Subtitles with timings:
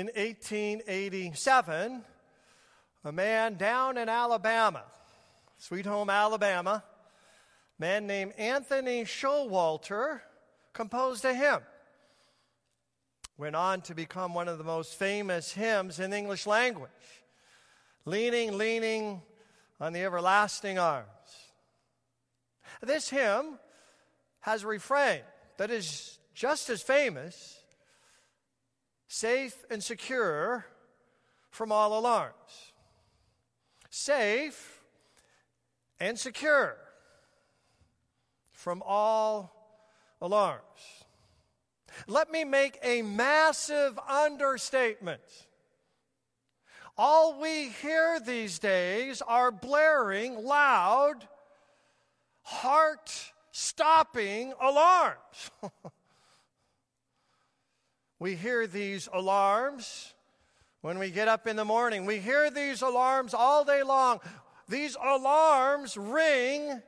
[0.00, 2.02] in 1887,
[3.04, 4.84] a man down in Alabama,
[5.58, 10.20] Sweet Home, Alabama, a man named Anthony Showalter
[10.72, 11.60] composed a hymn.
[13.36, 16.90] Went on to become one of the most famous hymns in the English language.
[18.06, 19.20] Leaning, leaning
[19.78, 21.08] on the everlasting arms.
[22.80, 23.58] This hymn
[24.40, 25.20] has a refrain
[25.58, 27.59] that is just as famous
[29.10, 30.64] safe and secure
[31.50, 32.72] from all alarms.
[33.90, 34.80] Safe
[35.98, 36.76] and secure
[38.52, 39.52] from all
[40.20, 40.62] alarms.
[42.06, 45.22] Let me make a massive understatement.
[46.96, 51.26] All we hear these days are blaring, loud,
[52.42, 55.50] heart stopping alarms.
[58.20, 60.12] we hear these alarms
[60.82, 62.04] when we get up in the morning.
[62.04, 64.20] We hear these alarms all day long.
[64.68, 66.82] These alarms ring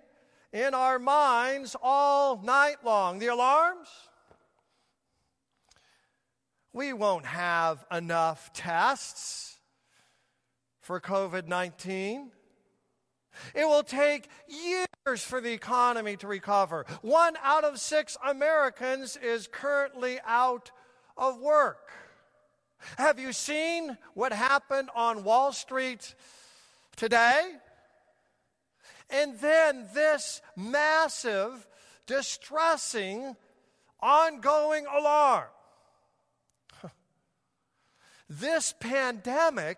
[0.52, 3.18] in our minds all night long.
[3.18, 3.88] The alarms?
[6.74, 9.58] We won't have enough tests
[10.82, 12.30] for COVID 19.
[13.54, 16.84] It will take years for the economy to recover.
[17.00, 20.70] One out of six Americans is currently out
[21.16, 21.90] of work.
[22.96, 26.14] Have you seen what happened on Wall Street
[26.96, 27.52] today?
[29.10, 31.66] And then this massive,
[32.06, 33.36] distressing,
[34.00, 35.48] ongoing alarm.
[38.28, 39.76] This pandemic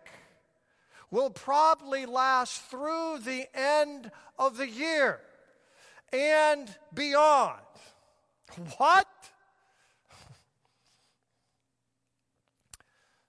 [1.10, 5.20] will probably last through the end of the year
[6.12, 7.60] and beyond.
[8.78, 9.08] What?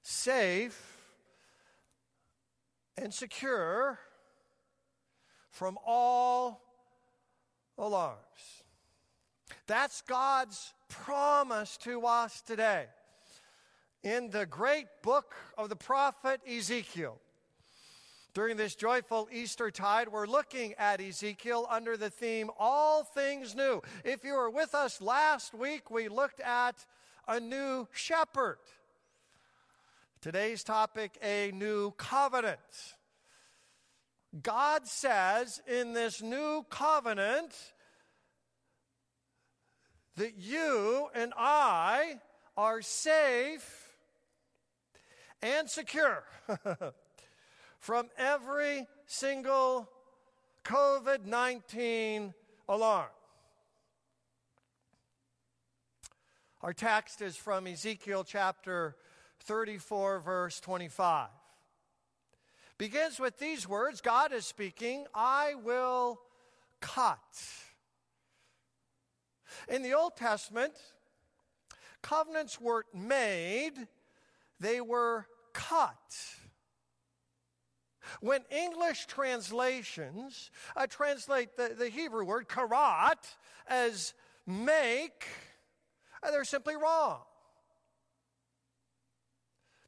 [0.08, 0.80] Safe
[2.96, 3.98] and secure
[5.50, 6.62] from all
[7.76, 8.20] alarms.
[9.66, 12.86] That's God's promise to us today
[14.04, 17.18] in the great book of the prophet Ezekiel.
[18.36, 23.82] During this joyful Easter tide, we're looking at Ezekiel under the theme All Things New.
[24.04, 26.86] If you were with us last week, we looked at
[27.28, 28.60] a new shepherd.
[30.26, 32.58] Today's topic, a new covenant.
[34.42, 37.54] God says in this new covenant
[40.16, 42.16] that you and I
[42.58, 43.88] are safe
[45.44, 46.24] and secure.
[47.80, 49.88] from every single
[50.64, 52.34] COVID 19
[52.68, 53.10] alarm.
[56.64, 58.96] Our text is from Ezekiel chapter
[59.46, 61.30] 34, verse 25.
[62.78, 66.20] Begins with these words God is speaking, I will
[66.82, 67.20] cut.
[69.70, 70.74] In the Old Testament,
[72.02, 73.74] covenants weren't made,
[74.60, 76.14] they were cut.
[78.22, 83.26] When English translations uh, translate the, the Hebrew word karat
[83.68, 84.14] as
[84.46, 85.26] make,
[86.22, 87.22] uh, they're simply wrong.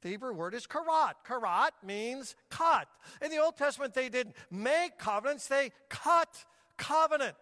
[0.01, 1.17] The Hebrew word is karat.
[1.25, 2.87] Karat means cut.
[3.21, 6.45] In the Old Testament, they didn't make covenants, they cut
[6.77, 7.39] covenants.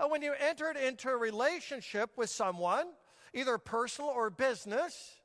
[0.00, 2.86] And when you entered into a relationship with someone,
[3.34, 5.16] either personal or business,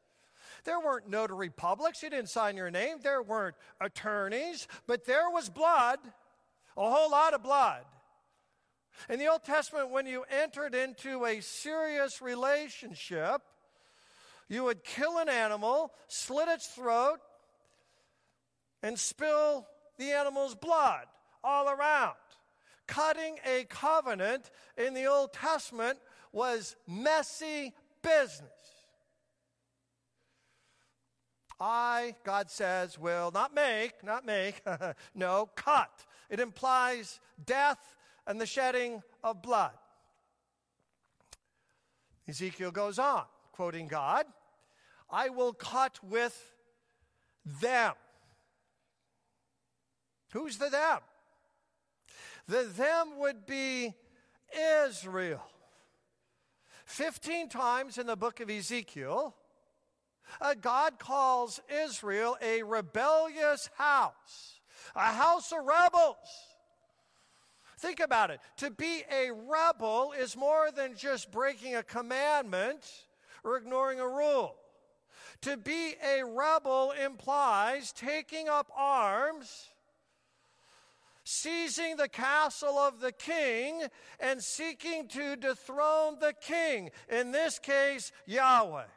[0.64, 2.04] there weren't notary publics.
[2.04, 2.98] You didn't sign your name.
[3.02, 6.00] There weren't attorneys, but there was blood,
[6.76, 7.84] a whole lot of blood.
[9.10, 13.42] In the Old Testament, when you entered into a serious relationship,
[14.50, 17.20] you would kill an animal, slit its throat,
[18.82, 21.06] and spill the animal's blood
[21.44, 22.16] all around.
[22.88, 26.00] Cutting a covenant in the Old Testament
[26.32, 28.50] was messy business.
[31.60, 34.62] I, God says, will not make, not make,
[35.16, 36.06] no, cut.
[36.30, 37.96] It implies death
[38.28, 39.72] and the shedding of blood.
[42.28, 44.26] Ezekiel goes on, quoting God
[45.10, 46.54] I will cut with
[47.62, 47.94] them.
[50.34, 51.00] Who's the them?
[52.48, 53.94] The them would be
[54.86, 55.42] Israel.
[56.86, 59.36] 15 times in the book of Ezekiel,
[60.40, 64.62] uh, God calls Israel a rebellious house,
[64.96, 66.16] a house of rebels.
[67.80, 68.40] Think about it.
[68.58, 72.90] To be a rebel is more than just breaking a commandment
[73.44, 74.56] or ignoring a rule.
[75.48, 79.70] To be a rebel implies taking up arms,
[81.24, 83.84] seizing the castle of the king,
[84.20, 88.88] and seeking to dethrone the king, in this case, Yahweh.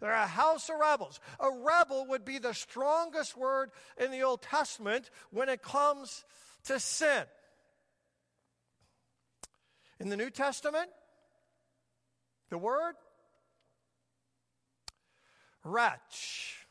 [0.00, 1.18] They're a house of rebels.
[1.40, 6.24] A rebel would be the strongest word in the Old Testament when it comes
[6.66, 7.24] to sin.
[9.98, 10.90] In the New Testament,
[12.50, 12.94] the word
[15.64, 16.66] wretch.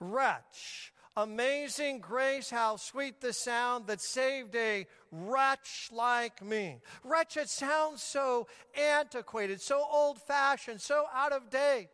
[0.00, 0.92] Wretch.
[1.16, 6.78] Amazing grace, how sweet the sound that saved a wretch like me.
[7.02, 8.46] Wretch, it sounds so
[8.80, 11.88] antiquated, so old fashioned, so out of date.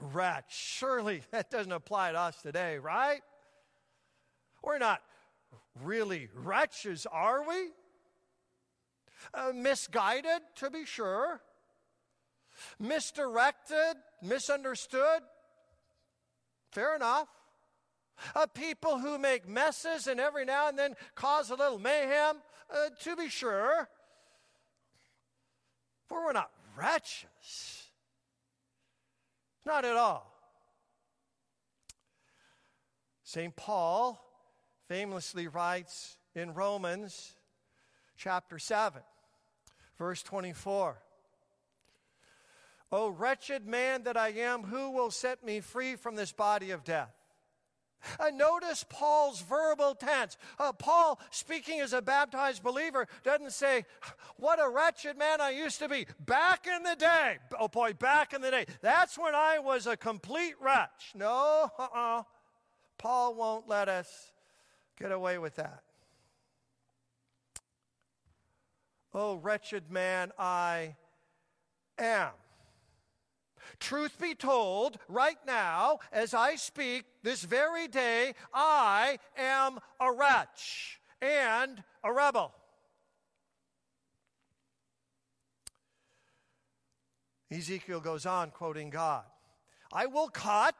[0.00, 3.20] Wretch, surely that doesn't apply to us today, right?
[4.62, 5.00] We're not
[5.80, 7.68] really wretches, are we?
[9.32, 11.40] Uh, misguided, to be sure.
[12.78, 15.22] Misdirected, misunderstood.
[16.70, 17.28] Fair enough.
[18.34, 22.36] Uh, people who make messes and every now and then cause a little mayhem,
[22.70, 23.88] uh, to be sure.
[26.08, 27.84] For we're not wretches.
[29.64, 30.34] Not at all.
[33.22, 33.54] St.
[33.54, 34.18] Paul
[34.88, 37.34] famously writes in Romans
[38.16, 39.02] chapter 7,
[39.98, 40.96] verse 24.
[42.90, 46.84] O wretched man that I am, who will set me free from this body of
[46.84, 47.12] death?
[48.18, 50.36] Uh, notice Paul's verbal tense.
[50.58, 53.84] Uh, Paul, speaking as a baptized believer, doesn't say,
[54.36, 57.38] What a wretched man I used to be back in the day.
[57.58, 58.66] Oh boy, back in the day.
[58.80, 61.12] That's when I was a complete wretch.
[61.14, 62.20] No, uh uh-uh.
[62.20, 62.22] uh
[62.98, 64.32] Paul won't let us
[64.98, 65.82] get away with that.
[69.14, 70.96] Oh, wretched man I
[71.98, 72.30] am.
[73.80, 81.00] Truth be told, right now, as I speak, this very day, I am a wretch
[81.20, 82.52] and a rebel.
[87.50, 89.24] Ezekiel goes on, quoting God
[89.92, 90.76] I will cut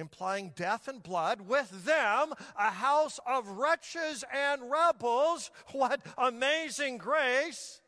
[0.00, 5.50] implying death and blood, with them a house of wretches and rebels.
[5.72, 7.80] What amazing grace!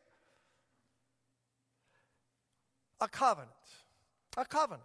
[3.03, 3.51] A covenant.
[4.37, 4.83] A covenant.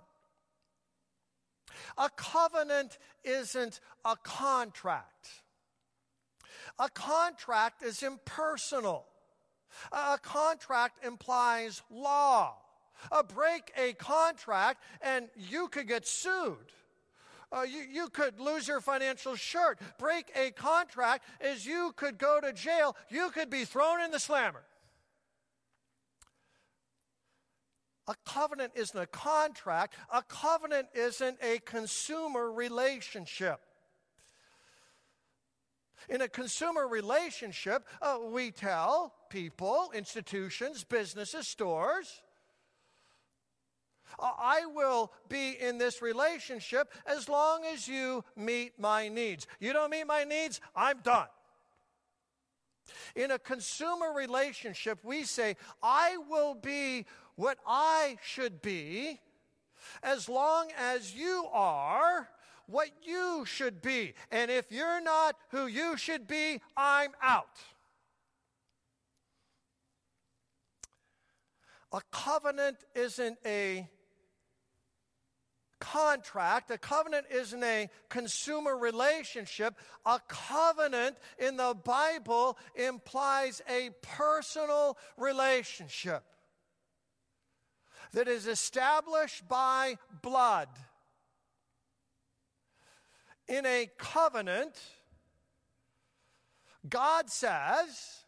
[1.96, 5.28] A covenant isn't a contract.
[6.80, 9.06] A contract is impersonal.
[9.92, 12.56] A contract implies law.
[13.12, 16.56] A break a contract and you could get sued.
[17.52, 19.78] Uh, you, you could lose your financial shirt.
[19.96, 22.96] Break a contract is you could go to jail.
[23.10, 24.64] You could be thrown in the slammer.
[28.08, 29.94] A covenant isn't a contract.
[30.12, 33.60] A covenant isn't a consumer relationship.
[36.08, 42.22] In a consumer relationship, uh, we tell people, institutions, businesses, stores,
[44.18, 49.46] I will be in this relationship as long as you meet my needs.
[49.60, 51.26] You don't meet my needs, I'm done.
[53.14, 57.04] In a consumer relationship, we say, I will be
[57.38, 59.20] what I should be
[60.02, 62.28] as long as you are
[62.66, 64.12] what you should be.
[64.32, 67.46] And if you're not who you should be, I'm out.
[71.92, 73.88] A covenant isn't a
[75.78, 76.72] contract.
[76.72, 79.76] A covenant isn't a consumer relationship.
[80.04, 86.24] A covenant in the Bible implies a personal relationship
[88.12, 90.68] that is established by blood.
[93.48, 94.78] In a covenant,
[96.88, 98.24] God says,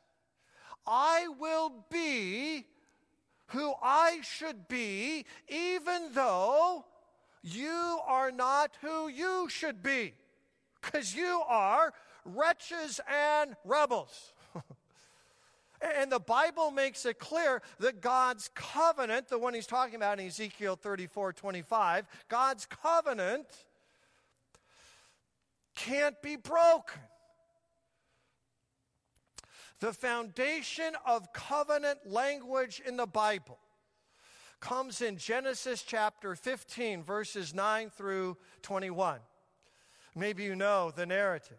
[0.86, 2.66] I will be
[3.48, 6.84] who I should be, even though
[7.42, 10.14] you are not who you should be
[10.80, 11.92] because you are
[12.24, 14.32] wretches and rebels.
[15.80, 20.26] And the Bible makes it clear that God's covenant, the one he's talking about in
[20.26, 23.46] Ezekiel 34 25, God's covenant
[25.74, 27.00] can't be broken.
[29.80, 33.58] The foundation of covenant language in the Bible
[34.60, 39.20] comes in Genesis chapter 15, verses 9 through 21.
[40.14, 41.56] Maybe you know the narrative.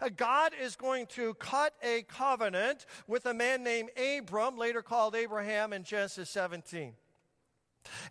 [0.00, 5.14] Uh, God is going to cut a covenant with a man named Abram, later called
[5.14, 6.94] Abraham in Genesis 17.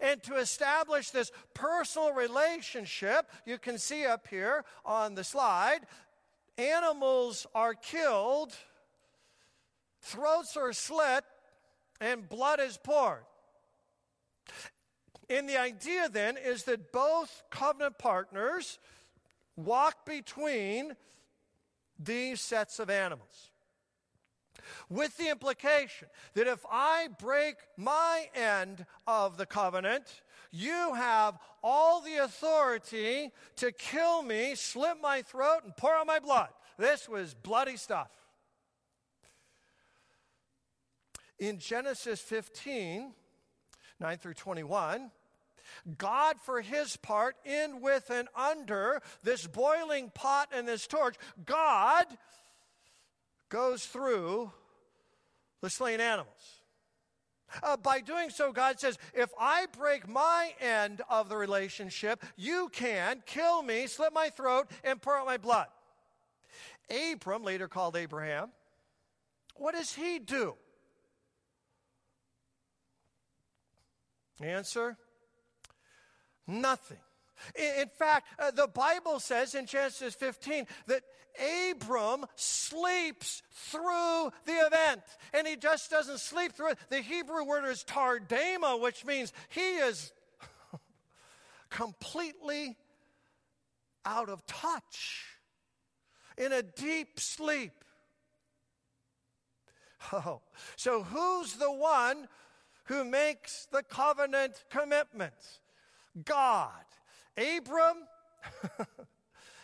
[0.02, 5.82] And to establish this personal relationship, you can see up here on the slide,
[6.58, 8.56] animals are killed,
[10.02, 11.24] throats are slit,
[12.02, 13.24] and blood is poured.
[15.30, 18.80] And the idea then is that both covenant partners
[19.56, 20.96] walk between
[22.00, 23.51] these sets of animals.
[24.89, 32.01] With the implication that if I break my end of the covenant, you have all
[32.01, 36.50] the authority to kill me, slit my throat, and pour out my blood.
[36.77, 38.10] This was bloody stuff.
[41.38, 43.13] In Genesis 15,
[44.00, 45.12] 9 through 21,
[45.98, 52.06] God, for his part, in, with, and under this boiling pot and this torch, God
[53.50, 54.52] goes through
[55.62, 56.62] the slain animals.
[57.64, 62.70] Uh, by doing so, God says, if I break my end of the relationship, you
[62.72, 65.68] can kill me, slit my throat, and pour out my blood.
[66.90, 68.52] Abram, later called Abraham,
[69.56, 70.56] what does he do?
[74.42, 74.98] Answer
[76.50, 76.98] Nothing.
[77.56, 81.03] In fact, uh, the Bible says in Genesis 15 that
[81.72, 85.01] Abram sleeps through the event.
[85.34, 86.79] And he just doesn't sleep through it.
[86.89, 90.12] The Hebrew word is tardema, which means he is
[91.70, 92.77] completely
[94.06, 95.25] out of touch,
[96.38, 97.72] in a deep sleep.
[100.13, 100.39] Oh,
[100.77, 102.29] so who's the one
[102.86, 105.34] who makes the covenant commitment?
[106.25, 106.72] God.
[107.38, 107.98] Abram,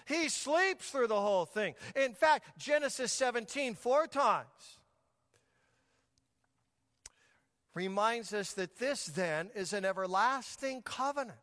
[0.08, 1.76] he sleeps through the whole thing.
[1.96, 4.80] In fact, Genesis 17, four times,
[7.74, 11.38] reminds us that this then is an everlasting covenant.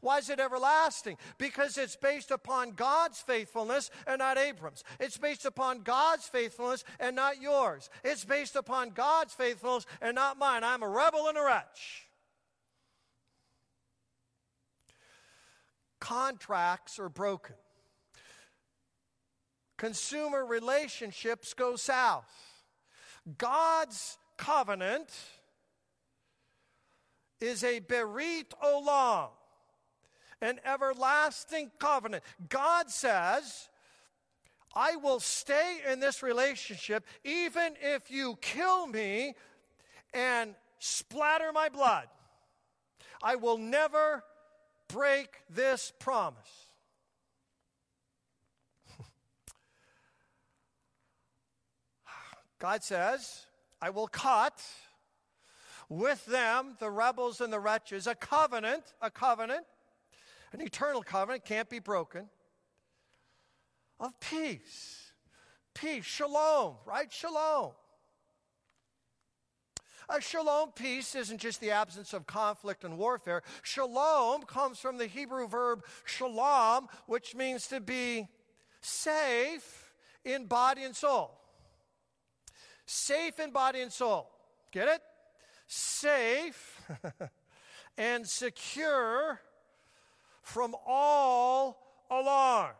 [0.00, 1.18] Why is it everlasting?
[1.38, 4.84] Because it's based upon God's faithfulness and not Abram's.
[4.98, 7.90] It's based upon God's faithfulness and not yours.
[8.02, 10.64] It's based upon God's faithfulness and not mine.
[10.64, 12.08] I'm a rebel and a wretch.
[16.02, 17.54] Contracts are broken.
[19.78, 22.28] Consumer relationships go south.
[23.38, 25.08] God's covenant
[27.40, 29.28] is a berit olam,
[30.40, 32.24] an everlasting covenant.
[32.48, 33.68] God says,
[34.74, 39.34] I will stay in this relationship even if you kill me
[40.12, 42.08] and splatter my blood.
[43.22, 44.24] I will never
[44.92, 46.68] break this promise.
[52.58, 53.46] God says,
[53.80, 54.62] I will cut
[55.88, 59.64] with them, the rebels and the wretches, a covenant, a covenant,
[60.52, 62.28] an eternal covenant, can't be broken,
[63.98, 65.12] of peace.
[65.74, 67.10] Peace, shalom, right?
[67.10, 67.72] Shalom.
[70.14, 73.42] A shalom peace isn't just the absence of conflict and warfare.
[73.62, 78.28] Shalom comes from the Hebrew verb shalom, which means to be
[78.82, 81.38] safe in body and soul.
[82.84, 84.28] Safe in body and soul.
[84.70, 85.00] Get it?
[85.66, 86.82] Safe
[87.96, 89.40] and secure
[90.42, 92.76] from all alarms.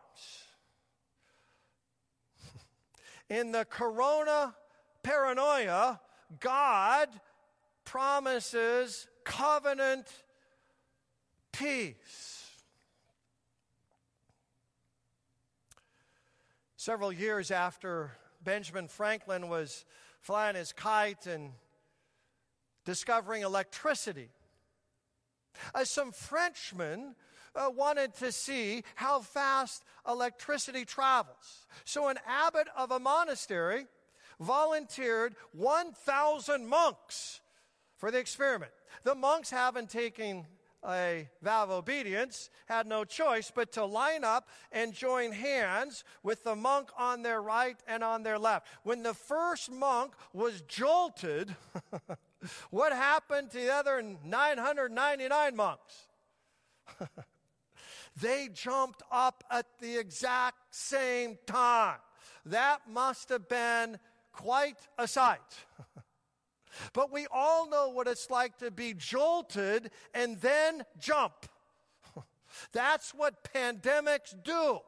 [3.29, 4.53] In the corona
[5.01, 5.99] paranoia,
[6.39, 7.09] God
[7.85, 10.07] promises covenant
[11.51, 12.49] peace.
[16.75, 18.11] Several years after
[18.43, 19.85] Benjamin Franklin was
[20.19, 21.51] flying his kite and
[22.83, 24.29] discovering electricity,
[25.73, 27.15] uh, some Frenchmen
[27.55, 31.67] uh, wanted to see how fast electricity travels.
[31.85, 33.85] So, an abbot of a monastery
[34.43, 37.41] volunteered 1,000 monks
[37.97, 38.71] for the experiment.
[39.03, 40.45] The monks, having taken
[40.85, 46.43] a vow of obedience, had no choice but to line up and join hands with
[46.43, 48.67] the monk on their right and on their left.
[48.83, 51.55] When the first monk was jolted,
[52.69, 56.07] what happened to the other 999 monks?
[58.21, 61.97] they jumped up at the exact same time.
[62.45, 63.97] That must have been
[64.33, 65.39] quite a sight.
[66.93, 71.45] but we all know what it's like to be jolted and then jump.
[72.73, 74.79] That's what pandemics do.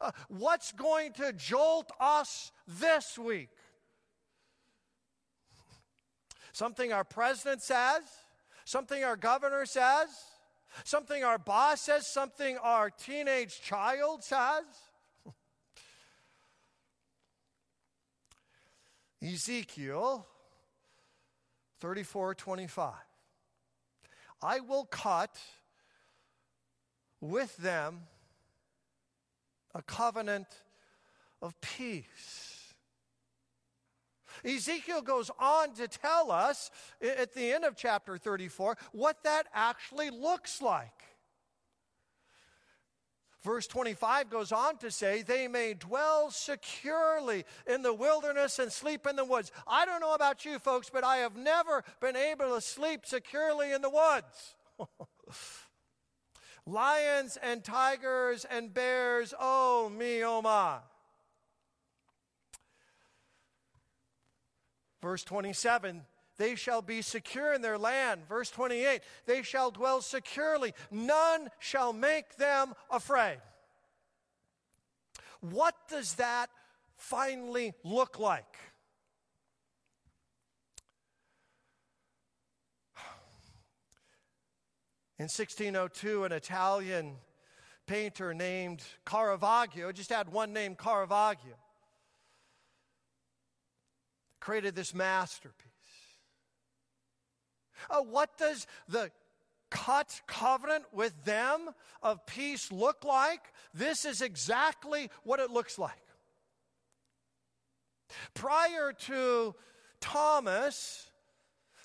[0.00, 3.50] Uh, what's going to jolt us this week?
[6.52, 8.02] Something our president says,
[8.64, 10.08] something our governor says,
[10.84, 14.64] something our boss says, something our teenage child says.
[19.22, 20.26] Ezekiel
[21.80, 22.94] 34 25.
[24.42, 25.38] I will cut
[27.20, 28.00] with them
[29.74, 30.46] a covenant
[31.40, 32.74] of peace.
[34.44, 36.70] Ezekiel goes on to tell us
[37.00, 41.05] at the end of chapter 34 what that actually looks like.
[43.46, 49.06] Verse 25 goes on to say, They may dwell securely in the wilderness and sleep
[49.06, 49.52] in the woods.
[49.68, 53.70] I don't know about you folks, but I have never been able to sleep securely
[53.72, 54.56] in the woods.
[56.66, 60.78] Lions and tigers and bears, oh me, oh my.
[65.00, 66.02] Verse 27
[66.38, 68.28] they shall be secure in their land.
[68.28, 73.38] Verse 28 they shall dwell securely, none shall make them afraid.
[75.40, 76.50] What does that
[76.96, 78.56] finally look like?
[85.18, 87.16] In 1602, an Italian
[87.86, 91.54] painter named Caravaggio, just had one name, Caravaggio,
[94.40, 95.65] created this masterpiece.
[97.90, 99.10] Uh, what does the
[99.70, 101.70] cut covenant with them
[102.02, 103.40] of peace look like?
[103.74, 105.92] This is exactly what it looks like.
[108.34, 109.54] Prior to
[110.00, 111.10] Thomas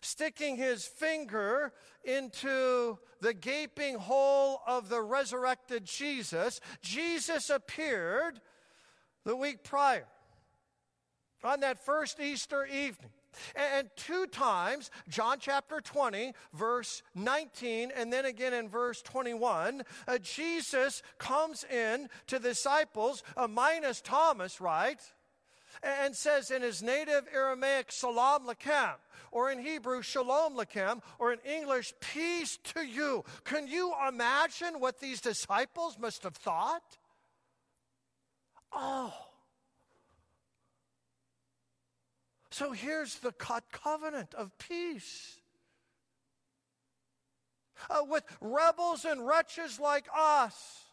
[0.02, 8.42] sticking his finger into the gaping hole of the resurrected Jesus, Jesus appeared
[9.26, 10.08] the week prior
[11.44, 13.12] on that first Easter evening.
[13.56, 20.18] And two times, John chapter 20, verse 19, and then again in verse 21, uh,
[20.20, 25.00] Jesus comes in to the disciples, uh, minus Thomas, right?
[25.84, 28.96] And says in his native Aramaic, Salam Lakem,
[29.32, 33.24] or in Hebrew, Shalom Lakem, or in English, peace to you.
[33.46, 36.98] Can you imagine what these disciples must have thought?
[38.74, 39.14] Oh,
[42.62, 45.40] So here's the covenant of peace.
[47.90, 50.84] Uh, with rebels and wretches like us.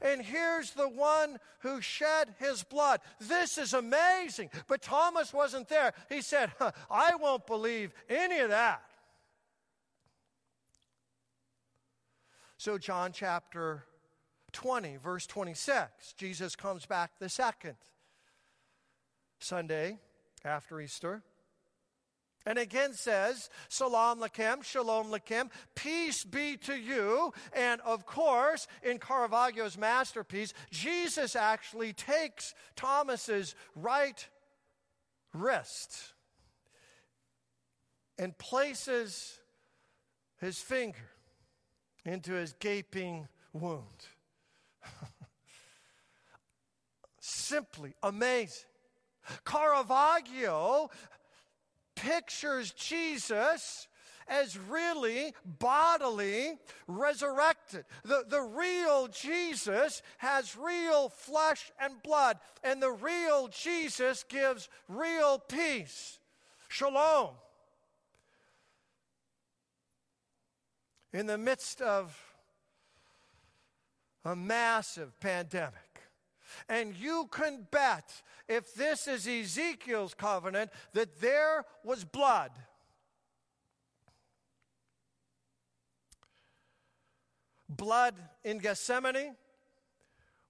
[0.00, 3.00] And here's the one who shed his blood.
[3.20, 4.48] This is amazing.
[4.66, 5.92] But Thomas wasn't there.
[6.08, 8.80] He said, huh, I won't believe any of that.
[12.56, 13.84] So, John chapter
[14.52, 17.76] 20, verse 26, Jesus comes back the second
[19.38, 19.98] Sunday
[20.44, 21.22] after Easter.
[22.46, 27.34] And again says, Salam Lakem, Shalom Lakem, peace be to you.
[27.52, 34.26] And of course, in Caravaggio's masterpiece, Jesus actually takes Thomas's right
[35.34, 36.14] wrist
[38.18, 39.38] and places
[40.40, 41.10] his finger
[42.06, 44.06] into his gaping wound.
[47.20, 48.69] Simply amazing.
[49.44, 50.90] Caravaggio
[51.94, 53.88] pictures Jesus
[54.30, 56.56] as really bodily
[56.86, 57.84] resurrected.
[58.04, 65.38] The, the real Jesus has real flesh and blood, and the real Jesus gives real
[65.38, 66.20] peace.
[66.68, 67.30] Shalom.
[71.12, 72.16] In the midst of
[74.24, 75.89] a massive pandemic.
[76.68, 82.50] And you can bet if this is Ezekiel's covenant, that there was blood.
[87.68, 89.36] Blood in Gethsemane,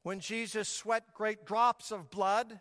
[0.03, 2.61] when Jesus sweat great drops of blood.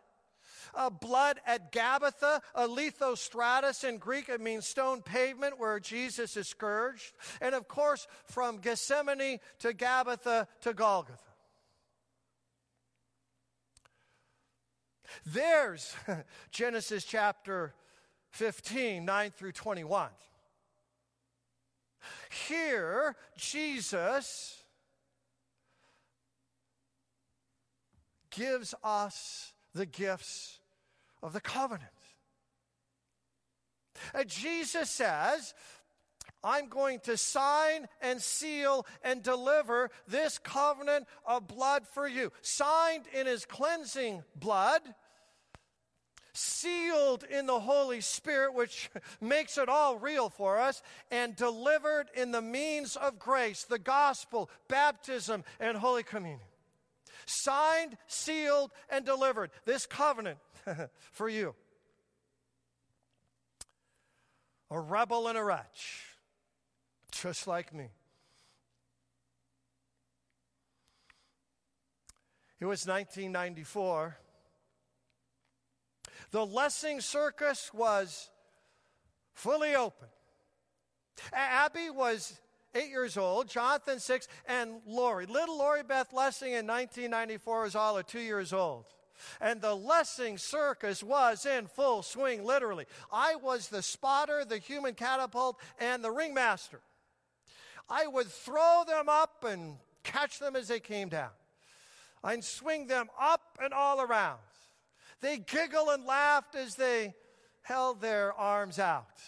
[0.76, 6.48] Uh, blood at Gabbatha, a lithostratus in Greek, it means stone pavement where Jesus is
[6.48, 7.14] scourged.
[7.42, 11.29] And of course, from Gethsemane to Gabbatha to Golgotha.
[15.26, 15.96] There's
[16.52, 17.74] Genesis chapter
[18.32, 20.10] 15, 9 through 21.
[22.48, 24.64] Here, Jesus
[28.30, 30.60] gives us the gifts
[31.22, 31.90] of the covenant.
[34.14, 35.54] Uh, Jesus says,
[36.44, 42.32] I'm going to sign and seal and deliver this covenant of blood for you.
[42.42, 44.82] Signed in his cleansing blood,
[46.34, 48.90] sealed in the Holy Spirit, which
[49.22, 54.50] makes it all real for us, and delivered in the means of grace, the gospel,
[54.70, 56.40] baptism, and Holy Communion.
[57.26, 59.52] Signed, sealed, and delivered.
[59.66, 60.40] This covenant
[61.12, 61.54] for you.
[64.72, 66.09] A rebel and a wretch
[67.12, 67.90] just like me.
[72.60, 74.18] It was 1994.
[76.32, 78.30] The Lessing Circus was
[79.34, 80.10] fully open.
[81.34, 82.40] Abby was
[82.76, 85.26] eight years old, Jonathan six, and Lori.
[85.26, 88.86] Little Lori Beth Lessing in 1994 was all of two years old.
[89.42, 92.86] And the Lessing Circus was in full swing, literally.
[93.12, 96.82] I was the spotter, the human catapult, and the ringmaster.
[97.90, 101.32] I would throw them up and catch them as they came down.
[102.24, 104.40] I'd swing them up and all around.
[105.22, 107.14] They giggle and laughed as they
[107.62, 109.20] held their arms out.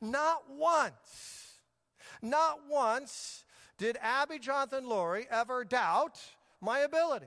[0.00, 1.58] Not once,
[2.22, 3.44] not once
[3.78, 6.18] did Abby Jonathan Lori ever doubt
[6.60, 7.26] my ability.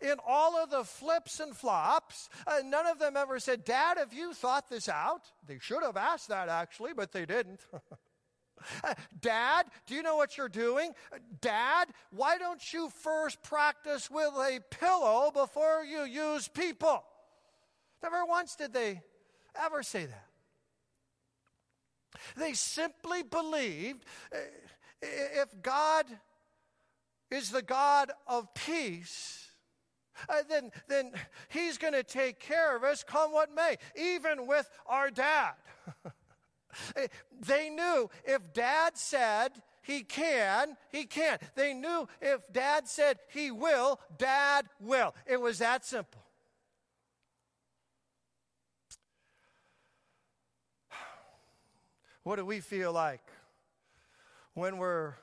[0.00, 4.12] In all of the flips and flops, uh, none of them ever said, Dad, have
[4.12, 5.22] you thought this out?
[5.46, 7.60] They should have asked that actually, but they didn't.
[9.20, 10.92] Dad, do you know what you're doing?
[11.40, 17.04] Dad, why don't you first practice with a pillow before you use people?
[18.02, 19.02] Never once did they
[19.60, 20.26] ever say that.
[22.36, 24.38] They simply believed eh,
[25.02, 26.06] if God
[27.30, 29.48] is the God of peace,
[30.28, 31.12] uh, then, then
[31.48, 35.52] He's going to take care of us, come what may, even with our dad.
[36.96, 37.06] Eh,
[37.46, 39.50] they knew if dad said
[39.82, 41.38] he can, he can.
[41.54, 45.14] They knew if dad said he will, dad will.
[45.26, 46.22] It was that simple.
[52.22, 53.22] What do we feel like
[54.54, 55.14] when we're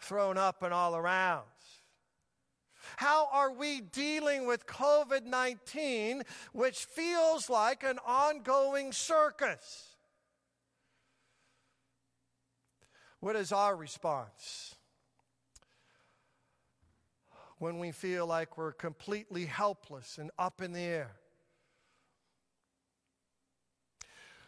[0.00, 1.44] thrown up and all around?
[2.96, 9.94] How are we dealing with COVID 19, which feels like an ongoing circus?
[13.20, 14.74] What is our response?
[17.58, 21.12] When we feel like we're completely helpless and up in the air.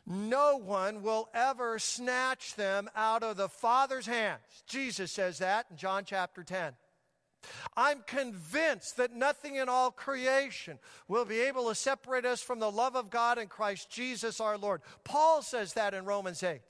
[0.07, 4.43] No one will ever snatch them out of the Father's hands.
[4.69, 6.75] Jesus says that in John chapter 10.
[7.77, 10.79] I'm convinced that nothing in all creation
[11.09, 14.59] will be able to separate us from the love of God in Christ Jesus our
[14.59, 14.83] Lord.
[15.05, 16.61] Paul says that in Romans 8.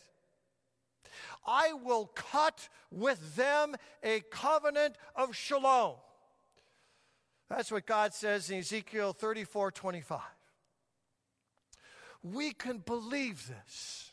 [1.47, 5.95] I will cut with them a covenant of shalom.
[7.49, 10.21] That's what God says in Ezekiel 34 25.
[12.23, 14.13] We can believe this.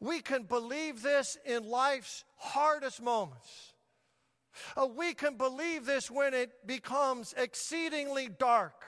[0.00, 3.71] We can believe this in life's hardest moments.
[4.76, 8.84] Uh, we can believe this when it becomes exceedingly dark.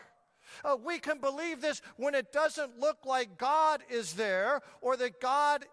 [0.64, 5.20] Uh, we can believe this when it doesn't look like God is there or that
[5.20, 5.64] God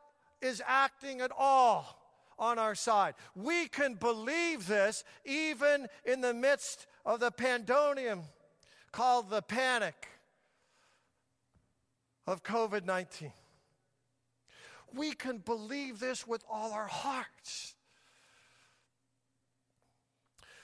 [0.42, 1.98] is acting at all
[2.40, 3.14] on our side.
[3.36, 8.22] We can believe this even in the midst of the pandemonium
[8.92, 10.08] called the panic
[12.26, 13.32] of COVID 19.
[14.94, 17.76] We can believe this with all our hearts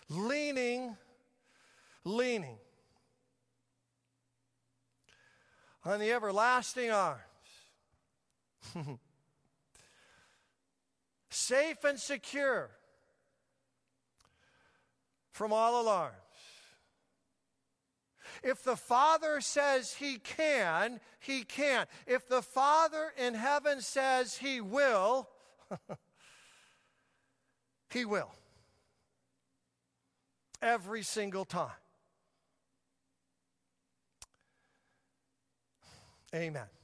[0.09, 0.95] leaning,
[2.03, 2.57] leaning
[5.85, 7.21] on the everlasting arms.
[11.29, 12.69] Safe and secure
[15.31, 16.15] from all alarms.
[18.43, 21.85] If the Father says He can, He can.
[22.05, 25.29] If the Father in heaven says He will,
[27.89, 28.31] He will
[30.61, 31.71] every single time.
[36.35, 36.76] Amen.